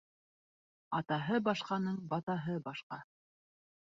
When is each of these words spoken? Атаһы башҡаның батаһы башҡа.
Атаһы 0.99 1.37
башҡаның 1.49 2.01
батаһы 2.13 2.57
башҡа. 2.69 3.01